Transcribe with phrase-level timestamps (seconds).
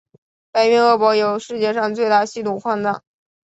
[0.51, 3.03] 白云鄂博有世界上最大稀土矿藏。